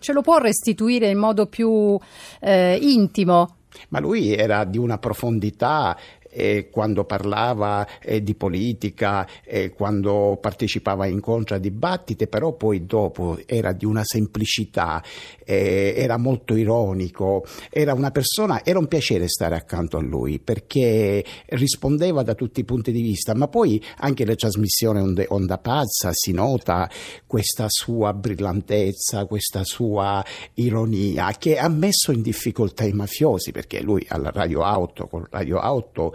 ce 0.00 0.12
lo 0.12 0.22
può 0.22 0.38
restituire 0.38 1.08
in 1.10 1.18
modo 1.18 1.46
più 1.46 1.98
eh, 2.40 2.78
intimo? 2.80 3.56
Ma 3.88 3.98
lui 3.98 4.32
era 4.32 4.64
di 4.64 4.78
una 4.78 4.98
profondità 4.98 5.96
eh, 6.34 6.68
quando 6.70 7.04
parlava 7.04 7.86
eh, 8.00 8.22
di 8.22 8.34
politica, 8.34 9.26
eh, 9.44 9.70
quando 9.70 10.38
partecipava 10.40 11.04
a 11.04 11.08
incontri, 11.08 11.54
a 11.54 11.58
dibattiti, 11.58 12.26
però 12.26 12.52
poi 12.52 12.84
dopo 12.84 13.38
era 13.46 13.72
di 13.72 13.84
una 13.84 14.02
semplicità, 14.04 15.02
eh, 15.44 15.94
era 15.96 16.16
molto 16.16 16.56
ironico, 16.56 17.44
era 17.70 17.94
una 17.94 18.10
persona, 18.10 18.64
era 18.64 18.78
un 18.78 18.86
piacere 18.86 19.28
stare 19.28 19.54
accanto 19.54 19.96
a 19.96 20.02
lui 20.02 20.38
perché 20.38 21.24
rispondeva 21.46 22.22
da 22.22 22.34
tutti 22.34 22.60
i 22.60 22.64
punti 22.64 22.90
di 22.92 23.02
vista, 23.02 23.34
ma 23.34 23.48
poi 23.48 23.82
anche 23.98 24.24
le 24.24 24.34
trasmissioni 24.34 25.00
Onde- 25.00 25.26
Onda 25.28 25.58
Pazza 25.58 26.10
si 26.12 26.32
nota 26.32 26.90
questa 27.26 27.66
sua 27.68 28.12
brillantezza, 28.12 29.26
questa 29.26 29.64
sua 29.64 30.24
ironia 30.54 31.32
che 31.38 31.58
ha 31.58 31.68
messo 31.68 32.12
in 32.12 32.22
difficoltà 32.22 32.84
i 32.84 32.92
mafiosi 32.92 33.52
perché 33.52 33.80
lui 33.80 34.04
alla 34.08 34.30
Radio 34.30 34.62
Auto, 34.62 35.06
con 35.06 35.26
Radio 35.30 35.58
Auto 35.58 36.14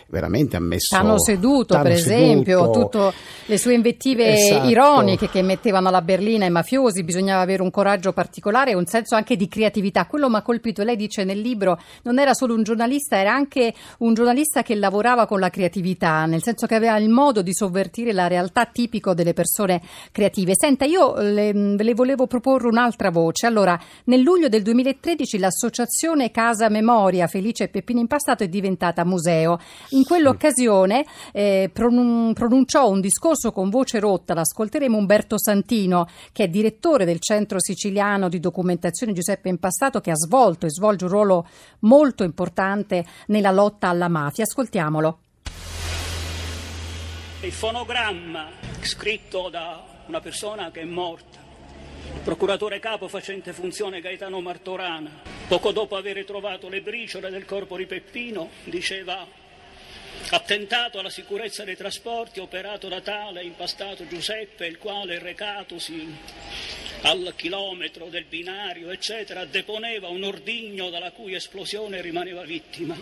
veramente 0.11 0.57
ha 0.57 0.59
messo 0.59 0.95
T'hanno 0.95 1.19
seduto, 1.19 1.79
per 1.79 1.91
esempio, 1.91 2.69
tutte 2.69 3.11
le 3.45 3.57
sue 3.57 3.73
invettive 3.73 4.33
Esatto. 4.33 4.67
ironiche 4.67 5.29
che 5.29 5.41
mettevano 5.41 5.87
alla 5.87 6.01
berlina 6.01 6.45
i 6.45 6.51
mafiosi, 6.51 7.03
bisognava 7.03 7.41
avere 7.41 7.61
un 7.61 7.71
coraggio 7.71 8.13
particolare 8.13 8.71
e 8.71 8.75
un 8.75 8.85
senso 8.85 9.15
anche 9.15 9.35
di 9.35 9.47
creatività. 9.47 10.05
Quello 10.05 10.29
mi 10.29 10.35
ha 10.35 10.41
colpito, 10.41 10.83
lei 10.83 10.95
dice 10.95 11.23
nel 11.23 11.39
libro, 11.39 11.79
non 12.03 12.19
era 12.19 12.33
solo 12.33 12.53
un 12.53 12.63
giornalista, 12.63 13.17
era 13.17 13.33
anche 13.33 13.73
un 13.99 14.13
giornalista 14.13 14.61
che 14.61 14.75
lavorava 14.75 15.25
con 15.25 15.39
la 15.39 15.49
creatività, 15.49 16.25
nel 16.25 16.43
senso 16.43 16.67
che 16.67 16.75
aveva 16.75 16.97
il 16.97 17.09
modo 17.09 17.41
di 17.41 17.53
sovvertire 17.53 18.13
la 18.13 18.27
realtà 18.27 18.65
tipico 18.65 19.13
delle 19.13 19.33
persone 19.33 19.81
creative. 20.11 20.53
Senta, 20.55 20.85
io 20.85 21.15
le, 21.15 21.51
le 21.53 21.93
volevo 21.93 22.27
proporre 22.27 22.67
un'altra 22.67 23.09
voce. 23.09 23.47
Allora, 23.47 23.79
nel 24.05 24.21
luglio 24.21 24.49
del 24.49 24.61
2013 24.61 25.37
l'associazione 25.37 26.31
Casa 26.31 26.69
Memoria 26.69 27.27
Felice 27.27 27.63
e 27.65 27.67
Peppino 27.69 27.99
Impastato 27.99 28.43
è 28.43 28.47
diventata 28.47 29.05
museo. 29.05 29.59
In 29.89 30.00
quell'occasione 30.03 31.05
eh, 31.31 31.69
pronun- 31.71 32.33
pronunciò 32.33 32.89
un 32.89 33.01
discorso 33.01 33.51
con 33.51 33.69
voce 33.69 33.99
rotta, 33.99 34.33
l'ascolteremo 34.33 34.97
Umberto 34.97 35.37
Santino, 35.39 36.07
che 36.31 36.45
è 36.45 36.47
direttore 36.47 37.05
del 37.05 37.19
Centro 37.19 37.59
Siciliano 37.59 38.29
di 38.29 38.39
Documentazione 38.39 39.13
Giuseppe 39.13 39.49
Impastato, 39.49 39.99
che 40.01 40.11
ha 40.11 40.15
svolto 40.15 40.65
e 40.65 40.69
svolge 40.69 41.05
un 41.05 41.11
ruolo 41.11 41.47
molto 41.79 42.23
importante 42.23 43.05
nella 43.27 43.51
lotta 43.51 43.87
alla 43.87 44.07
mafia. 44.07 44.43
Ascoltiamolo. 44.43 45.19
Il 47.41 47.51
fonogramma 47.51 48.49
scritto 48.81 49.49
da 49.49 49.83
una 50.07 50.19
persona 50.19 50.69
che 50.69 50.81
è 50.81 50.85
morta, 50.85 51.39
il 52.13 52.19
procuratore 52.23 52.79
capo 52.79 53.07
facente 53.07 53.51
funzione 53.51 54.01
Gaetano 54.01 54.41
Martorana, 54.41 55.09
poco 55.47 55.71
dopo 55.71 55.95
aver 55.95 56.23
trovato 56.25 56.69
le 56.69 56.81
briciole 56.81 57.29
del 57.29 57.45
corpo 57.45 57.77
di 57.77 57.85
Peppino, 57.85 58.49
diceva 58.65 59.25
attentato 60.35 60.99
alla 60.99 61.09
sicurezza 61.09 61.63
dei 61.63 61.75
trasporti 61.75 62.39
operato 62.39 62.87
da 62.87 63.01
tale 63.01 63.43
impastato 63.43 64.07
Giuseppe, 64.07 64.65
il 64.65 64.77
quale 64.77 65.19
recatosi 65.19 66.07
al 67.01 67.33
chilometro 67.35 68.07
del 68.07 68.25
binario, 68.25 68.91
eccetera, 68.91 69.45
deponeva 69.45 70.07
un 70.07 70.23
ordigno 70.23 70.89
dalla 70.89 71.11
cui 71.11 71.33
esplosione 71.33 72.01
rimaneva 72.01 72.43
vittima. 72.43 72.95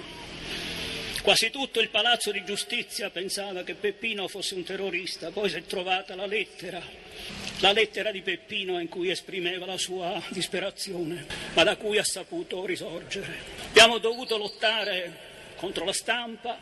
Quasi 1.21 1.49
tutto 1.51 1.81
il 1.81 1.89
palazzo 1.89 2.31
di 2.31 2.43
giustizia 2.45 3.09
pensava 3.09 3.63
che 3.63 3.75
Peppino 3.75 4.27
fosse 4.27 4.55
un 4.55 4.63
terrorista, 4.63 5.31
poi 5.31 5.49
si 5.49 5.57
è 5.57 5.63
trovata 5.63 6.15
la 6.15 6.25
lettera, 6.25 6.81
la 7.59 7.73
lettera 7.73 8.09
di 8.09 8.21
Peppino 8.21 8.79
in 8.79 8.87
cui 8.87 9.09
esprimeva 9.09 9.65
la 9.65 9.77
sua 9.77 10.19
disperazione, 10.29 11.25
ma 11.53 11.63
da 11.63 11.75
cui 11.75 11.97
ha 11.97 12.03
saputo 12.03 12.65
risorgere. 12.65 13.35
Abbiamo 13.67 13.97
dovuto 13.97 14.37
lottare 14.37 15.27
contro 15.57 15.83
la 15.83 15.93
stampa, 15.93 16.57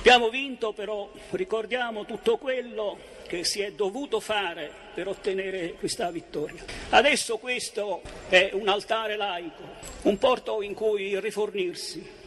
abbiamo 0.00 0.30
vinto 0.30 0.72
però, 0.72 1.10
ricordiamo 1.32 2.06
tutto 2.06 2.38
quello 2.38 2.96
che 3.26 3.44
si 3.44 3.60
è 3.60 3.72
dovuto 3.72 4.18
fare 4.18 4.72
per 4.94 5.06
ottenere 5.06 5.74
questa 5.74 6.10
vittoria. 6.10 6.64
Adesso 6.88 7.36
questo 7.36 8.00
è 8.30 8.48
un 8.54 8.68
altare 8.68 9.16
laico, 9.16 9.62
un 10.02 10.16
porto 10.16 10.62
in 10.62 10.72
cui 10.72 11.20
rifornirsi 11.20 12.18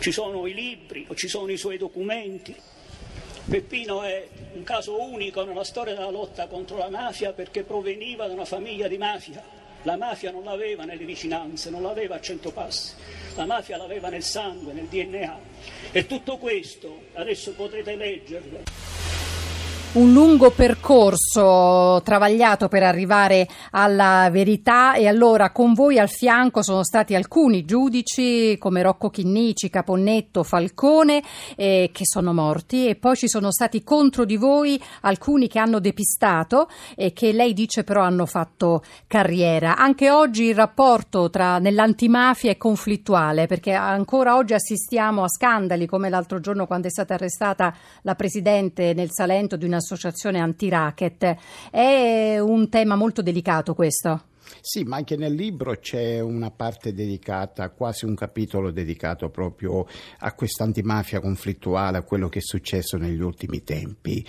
ci 0.00 0.12
sono 0.12 0.46
i 0.46 0.52
libri, 0.52 1.06
ci 1.14 1.28
sono 1.28 1.50
i 1.50 1.56
suoi 1.56 1.78
documenti. 1.78 2.54
Peppino 3.48 4.02
è 4.02 4.28
un 4.52 4.62
caso 4.62 5.02
unico 5.02 5.44
nella 5.44 5.64
storia 5.64 5.94
della 5.94 6.10
lotta 6.10 6.46
contro 6.46 6.76
la 6.76 6.90
mafia 6.90 7.32
perché 7.32 7.62
proveniva 7.62 8.26
da 8.26 8.34
una 8.34 8.44
famiglia 8.44 8.86
di 8.86 8.98
mafia. 8.98 9.42
La 9.84 9.96
mafia 9.96 10.30
non 10.30 10.44
l'aveva 10.44 10.84
nelle 10.84 11.04
vicinanze, 11.04 11.68
non 11.68 11.82
l'aveva 11.82 12.16
a 12.16 12.20
cento 12.20 12.50
passi, 12.50 12.94
la 13.34 13.44
mafia 13.44 13.76
l'aveva 13.76 14.08
nel 14.08 14.22
sangue, 14.22 14.72
nel 14.72 14.86
DNA. 14.86 15.38
E 15.92 16.06
tutto 16.06 16.38
questo, 16.38 17.04
adesso 17.12 17.52
potrete 17.52 17.94
leggerlo, 17.94 18.62
un 19.94 20.12
lungo 20.12 20.50
percorso 20.50 22.00
travagliato 22.02 22.66
per 22.66 22.82
arrivare 22.82 23.46
alla 23.70 24.28
verità 24.28 24.94
e 24.94 25.06
allora 25.06 25.52
con 25.52 25.72
voi 25.72 26.00
al 26.00 26.08
fianco 26.08 26.62
sono 26.62 26.82
stati 26.82 27.14
alcuni 27.14 27.64
giudici 27.64 28.58
come 28.58 28.82
Rocco 28.82 29.08
Chinnici, 29.10 29.70
Caponnetto, 29.70 30.42
Falcone 30.42 31.22
eh, 31.54 31.90
che 31.92 32.04
sono 32.06 32.32
morti 32.32 32.88
e 32.88 32.96
poi 32.96 33.14
ci 33.14 33.28
sono 33.28 33.52
stati 33.52 33.84
contro 33.84 34.24
di 34.24 34.36
voi 34.36 34.82
alcuni 35.02 35.46
che 35.46 35.60
hanno 35.60 35.78
depistato 35.78 36.68
e 36.96 37.12
che 37.12 37.32
lei 37.32 37.52
dice 37.52 37.84
però 37.84 38.02
hanno 38.02 38.26
fatto 38.26 38.82
carriera. 39.06 39.76
Anche 39.76 40.10
oggi 40.10 40.44
il 40.44 40.56
rapporto 40.56 41.30
tra 41.30 41.58
nell'antimafia 41.58 42.50
è 42.50 42.56
conflittuale 42.56 43.46
perché 43.46 43.72
ancora 43.72 44.34
oggi 44.34 44.54
assistiamo 44.54 45.22
a 45.22 45.28
scandali 45.28 45.86
come 45.86 46.08
l'altro 46.08 46.40
giorno 46.40 46.66
quando 46.66 46.88
è 46.88 46.90
stata 46.90 47.14
arrestata 47.14 47.72
la 48.02 48.16
presidente 48.16 48.92
nel 48.92 49.10
Salento 49.12 49.54
di 49.56 49.64
una 49.64 49.82
associazione 49.84 50.40
anti-racket. 50.40 51.36
È 51.70 52.38
un 52.38 52.68
tema 52.68 52.96
molto 52.96 53.22
delicato 53.22 53.74
questo. 53.74 54.32
Sì, 54.60 54.84
ma 54.84 54.96
anche 54.96 55.16
nel 55.16 55.34
libro 55.34 55.76
c'è 55.76 56.20
una 56.20 56.50
parte 56.50 56.92
dedicata, 56.92 57.70
quasi 57.70 58.04
un 58.04 58.14
capitolo 58.14 58.70
dedicato 58.70 59.30
proprio 59.30 59.86
a 60.18 60.32
questa 60.34 60.64
antimafia 60.64 61.20
conflittuale, 61.20 61.98
a 61.98 62.02
quello 62.02 62.28
che 62.28 62.38
è 62.40 62.42
successo 62.42 62.96
negli 62.96 63.20
ultimi 63.20 63.62
tempi. 63.62 64.24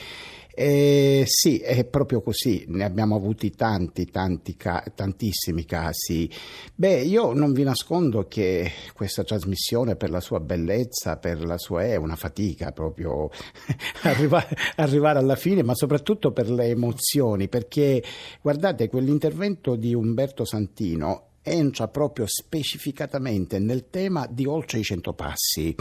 Eh, 0.58 1.24
sì, 1.28 1.58
è 1.58 1.84
proprio 1.84 2.22
così, 2.22 2.64
ne 2.70 2.86
abbiamo 2.86 3.18
avuti 3.18 3.52
tanti, 3.52 4.06
tanti, 4.06 4.56
ca- 4.56 4.86
tantissimi 4.96 5.66
casi. 5.66 6.30
Beh, 6.74 7.02
io 7.02 7.34
non 7.34 7.52
vi 7.52 7.64
nascondo 7.64 8.26
che 8.30 8.72
questa 8.94 9.26
trasmissione 9.26 9.98
per 9.98 10.10
la 10.10 10.22
sua 10.22 10.40
bellezza, 10.40 11.18
per 11.18 11.44
la 11.44 11.58
sua 11.58 11.84
è 11.84 11.98
una 11.98 12.16
fatica 12.16 12.72
proprio 12.72 13.30
arrivare, 14.04 14.56
arrivare 14.78 15.20
alla 15.20 15.36
fine, 15.36 15.62
ma 15.62 15.76
soprattutto 15.76 16.32
per 16.32 16.50
le 16.50 16.68
emozioni, 16.68 17.50
perché 17.50 18.02
guardate, 18.42 18.88
quell'intervento 18.88 19.76
di 19.76 19.94
Umberto 19.94 20.46
Santino 20.46 21.32
entra 21.42 21.90
proprio 21.90 22.26
specificatamente 22.28 23.60
nel 23.60 23.90
tema 23.90 24.26
di 24.30 24.46
oltre 24.46 24.80
i 24.80 24.84
cento 24.84 25.12
passi. 25.12 25.76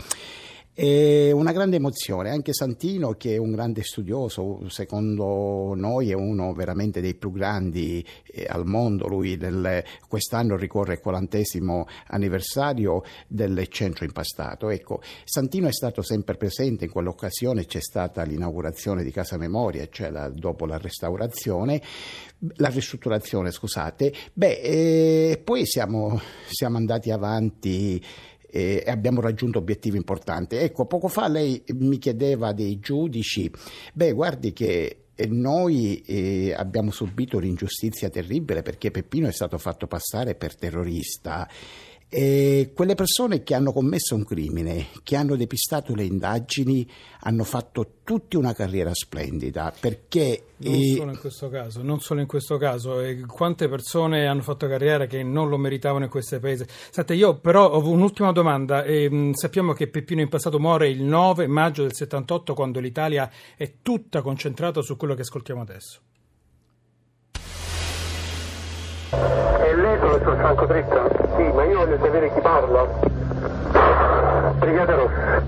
È 0.76 1.30
una 1.30 1.52
grande 1.52 1.76
emozione, 1.76 2.30
anche 2.30 2.52
Santino 2.52 3.12
che 3.12 3.34
è 3.34 3.36
un 3.36 3.52
grande 3.52 3.84
studioso, 3.84 4.68
secondo 4.70 5.72
noi 5.76 6.10
è 6.10 6.14
uno 6.14 6.52
veramente 6.52 7.00
dei 7.00 7.14
più 7.14 7.30
grandi 7.30 8.04
eh, 8.26 8.44
al 8.48 8.66
mondo, 8.66 9.06
lui 9.06 9.36
nel, 9.36 9.84
quest'anno 10.08 10.56
ricorre 10.56 10.94
il 10.94 10.98
quarantesimo 10.98 11.86
anniversario 12.08 13.04
del 13.28 13.68
centro 13.68 14.04
impastato. 14.04 14.68
Ecco, 14.68 15.00
Santino 15.22 15.68
è 15.68 15.72
stato 15.72 16.02
sempre 16.02 16.34
presente, 16.34 16.86
in 16.86 16.90
quell'occasione 16.90 17.66
c'è 17.66 17.80
stata 17.80 18.24
l'inaugurazione 18.24 19.04
di 19.04 19.12
Casa 19.12 19.36
Memoria, 19.36 19.86
cioè 19.88 20.10
la, 20.10 20.28
dopo 20.28 20.66
la 20.66 20.78
restaurazione, 20.78 21.80
la 22.56 22.68
ristrutturazione, 22.68 23.52
scusate, 23.52 24.12
beh, 24.32 24.60
eh, 24.60 25.40
poi 25.44 25.66
siamo, 25.66 26.20
siamo 26.48 26.78
andati 26.78 27.12
avanti 27.12 28.02
e 28.54 28.84
abbiamo 28.86 29.20
raggiunto 29.20 29.58
obiettivi 29.58 29.96
importanti. 29.96 30.54
Ecco, 30.54 30.86
poco 30.86 31.08
fa 31.08 31.26
lei 31.26 31.60
mi 31.72 31.98
chiedeva 31.98 32.52
dei 32.52 32.78
giudici, 32.78 33.50
beh, 33.92 34.12
guardi 34.12 34.52
che 34.52 35.06
noi 35.26 36.02
eh, 36.02 36.54
abbiamo 36.56 36.92
subito 36.92 37.36
un'ingiustizia 37.38 38.10
terribile 38.10 38.62
perché 38.62 38.92
Peppino 38.92 39.26
è 39.26 39.32
stato 39.32 39.58
fatto 39.58 39.88
passare 39.88 40.36
per 40.36 40.54
terrorista 40.54 41.48
e 42.16 42.70
quelle 42.72 42.94
persone 42.94 43.42
che 43.42 43.56
hanno 43.56 43.72
commesso 43.72 44.14
un 44.14 44.24
crimine, 44.24 44.86
che 45.02 45.16
hanno 45.16 45.34
depistato 45.34 45.96
le 45.96 46.04
indagini, 46.04 46.88
hanno 47.22 47.42
fatto 47.42 47.94
tutti 48.04 48.36
una 48.36 48.52
carriera 48.52 48.94
splendida 48.94 49.72
perché... 49.80 50.44
Non 50.58 50.74
eh, 50.74 50.94
solo 50.94 51.10
in 51.10 51.18
questo 51.18 51.48
caso, 51.48 51.82
non 51.82 51.98
solo 51.98 52.20
in 52.20 52.28
questo 52.28 52.56
caso. 52.56 53.00
E 53.00 53.26
quante 53.26 53.68
persone 53.68 54.28
hanno 54.28 54.42
fatto 54.42 54.68
carriera 54.68 55.06
che 55.06 55.24
non 55.24 55.48
lo 55.48 55.56
meritavano 55.56 56.04
in 56.04 56.10
questo 56.10 56.38
paese? 56.38 56.68
Sente, 56.68 57.14
io 57.14 57.38
però 57.38 57.68
ho 57.68 57.84
un'ultima 57.84 58.30
domanda. 58.30 58.84
E, 58.84 59.10
mh, 59.10 59.32
sappiamo 59.32 59.72
che 59.72 59.88
Peppino 59.88 60.20
in 60.20 60.28
passato 60.28 60.60
muore 60.60 60.88
il 60.88 61.02
9 61.02 61.48
maggio 61.48 61.82
del 61.82 61.94
78 61.94 62.54
quando 62.54 62.78
l'Italia 62.78 63.28
è 63.56 63.78
tutta 63.82 64.22
concentrata 64.22 64.82
su 64.82 64.96
quello 64.96 65.14
che 65.14 65.22
ascoltiamo 65.22 65.62
adesso. 65.62 65.98
E 69.10 69.74
lei, 69.74 69.98
professor 69.98 70.36
Franco 70.36 70.66
Dritta? 70.66 71.23
Sì, 71.54 71.60
ma 71.60 71.64
io 71.66 71.78
voglio 71.78 71.98
sapere 72.02 72.32
chi 72.32 72.40
parla. 72.40 72.86
Brigata 74.58 74.94
Rossa. 74.96 75.42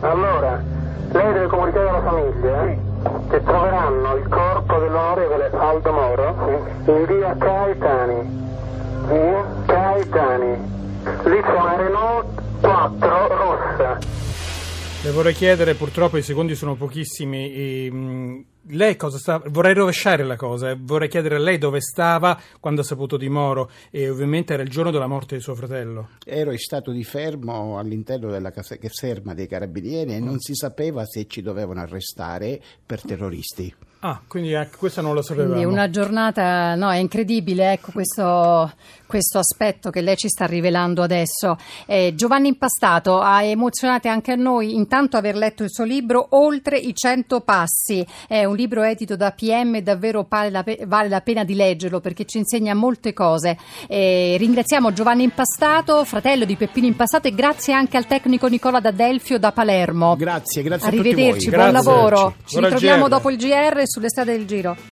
Allora, 0.00 0.62
lei 1.12 1.32
deve 1.34 1.46
comunicare 1.48 1.88
alla 1.90 2.00
famiglia 2.00 2.64
eh, 2.64 2.78
che 3.28 3.42
troveranno 3.44 4.16
il 4.16 4.28
corpo 4.28 4.78
dell'onorevole 4.78 5.50
Aldo 5.52 5.92
Moro 5.92 6.34
in 6.86 7.04
via 7.06 7.36
Caetani. 7.36 8.48
Via 9.08 9.44
Caetani. 9.66 10.74
Lì 11.24 11.40
c'è 11.42 11.52
una 11.52 11.76
Renault 11.76 12.42
4 12.62 13.26
rossa. 13.28 13.98
Le 15.06 15.12
vorrei 15.12 15.34
chiedere, 15.34 15.74
purtroppo 15.74 16.16
i 16.16 16.22
secondi 16.22 16.56
sono 16.56 16.74
pochissimi. 16.74 17.52
e, 17.52 17.90
mh, 17.92 18.44
lei 18.70 18.96
cosa 18.96 19.18
sta? 19.18 19.40
Vorrei 19.46 19.72
rovesciare 19.72 20.24
la 20.24 20.34
cosa, 20.34 20.70
eh, 20.70 20.76
vorrei 20.76 21.08
chiedere 21.08 21.36
a 21.36 21.38
lei 21.38 21.58
dove 21.58 21.80
stava 21.80 22.36
quando 22.58 22.80
ha 22.80 22.84
saputo 22.84 23.16
di 23.16 23.28
Moro 23.28 23.70
e 23.92 24.10
ovviamente 24.10 24.54
era 24.54 24.64
il 24.64 24.68
giorno 24.68 24.90
della 24.90 25.06
morte 25.06 25.36
di 25.36 25.40
suo 25.40 25.54
fratello. 25.54 26.08
ero 26.24 26.50
in 26.50 26.58
stato 26.58 26.90
di 26.90 27.04
fermo 27.04 27.78
all'interno 27.78 28.32
della 28.32 28.50
caserma 28.50 29.32
dei 29.32 29.46
carabinieri 29.46 30.12
e 30.12 30.18
non 30.18 30.40
si 30.40 30.56
sapeva 30.56 31.04
se 31.04 31.28
ci 31.28 31.40
dovevano 31.40 31.82
arrestare 31.82 32.60
per 32.84 33.00
terroristi. 33.02 33.72
Ah, 34.06 34.20
quindi 34.28 34.54
anche 34.54 34.76
questa 34.76 35.02
non 35.02 35.14
lo 35.14 35.22
sapevamo. 35.22 35.54
Quindi 35.54 35.72
una 35.72 35.90
giornata, 35.90 36.76
no, 36.76 36.92
è 36.92 36.98
incredibile, 36.98 37.72
ecco 37.72 37.90
questo, 37.90 38.72
questo 39.04 39.40
aspetto 39.40 39.90
che 39.90 40.00
lei 40.00 40.16
ci 40.16 40.28
sta 40.28 40.46
rivelando 40.46 41.02
adesso. 41.02 41.56
Eh, 41.86 42.12
Giovanni 42.14 42.46
Impastato 42.46 43.18
ha 43.18 43.42
emozionato 43.42 44.06
anche 44.06 44.30
a 44.30 44.36
noi 44.36 44.76
intanto 44.76 45.16
aver 45.16 45.34
letto 45.34 45.64
il 45.64 45.70
suo 45.70 45.82
libro 45.82 46.28
Oltre 46.30 46.78
i 46.78 46.94
cento 46.94 47.40
passi. 47.40 48.06
È 48.28 48.44
un 48.44 48.54
libro 48.54 48.84
edito 48.84 49.16
da 49.16 49.32
PM 49.32 49.74
e 49.74 49.82
davvero 49.82 50.24
vale 50.28 50.50
la, 50.50 50.62
pe- 50.62 50.84
vale 50.86 51.08
la 51.08 51.20
pena 51.20 51.42
di 51.42 51.56
leggerlo 51.56 51.98
perché 51.98 52.26
ci 52.26 52.38
insegna 52.38 52.74
molte 52.74 53.12
cose. 53.12 53.58
Eh, 53.88 54.36
ringraziamo 54.38 54.92
Giovanni 54.92 55.24
Impastato, 55.24 56.04
fratello 56.04 56.44
di 56.44 56.54
Peppino 56.54 56.86
Impastato 56.86 57.26
e 57.26 57.34
grazie 57.34 57.72
anche 57.72 57.96
al 57.96 58.06
tecnico 58.06 58.46
Nicola 58.46 58.78
D'Adelfio 58.78 59.40
da 59.40 59.50
Palermo. 59.50 60.14
Grazie, 60.14 60.62
grazie 60.62 60.86
a 60.86 60.90
tutti 60.92 61.02
voi. 61.02 61.12
Arrivederci, 61.12 61.50
buon 61.50 61.70
Grazie. 61.70 61.90
lavoro. 61.90 62.34
Ci 62.44 62.60
ritroviamo 62.60 63.08
dopo 63.08 63.30
il 63.30 63.36
GR 63.36 63.94
sulle 63.96 64.10
strade 64.10 64.36
del 64.36 64.46
Giro. 64.46 64.76